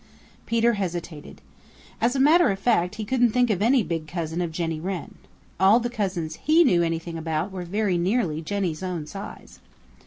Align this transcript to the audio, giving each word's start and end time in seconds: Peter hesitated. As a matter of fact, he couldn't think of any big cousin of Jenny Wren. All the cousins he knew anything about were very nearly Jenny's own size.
Peter 0.47 0.73
hesitated. 0.73 1.41
As 2.01 2.15
a 2.15 2.19
matter 2.19 2.49
of 2.49 2.57
fact, 2.57 2.95
he 2.95 3.05
couldn't 3.05 3.29
think 3.33 3.51
of 3.51 3.61
any 3.61 3.83
big 3.83 4.07
cousin 4.07 4.41
of 4.41 4.51
Jenny 4.51 4.79
Wren. 4.79 5.13
All 5.59 5.79
the 5.79 5.91
cousins 5.91 6.37
he 6.43 6.63
knew 6.63 6.81
anything 6.81 7.19
about 7.19 7.51
were 7.51 7.65
very 7.65 7.99
nearly 7.99 8.41
Jenny's 8.41 8.81
own 8.81 9.05
size. 9.05 9.59